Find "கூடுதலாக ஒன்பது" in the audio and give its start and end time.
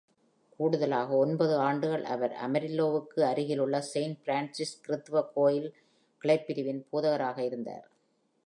0.59-1.55